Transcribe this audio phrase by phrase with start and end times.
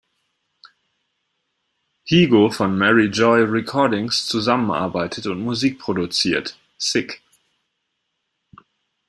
[2.11, 6.57] Higo" von "Mary Joy Recordings" zusammenarbeitet und Musik produziert.